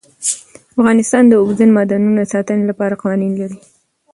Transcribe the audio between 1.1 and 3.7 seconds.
د اوبزین معدنونه د ساتنې لپاره قوانین لري.